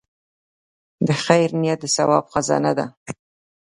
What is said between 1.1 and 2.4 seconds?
خیر نیت د ثواب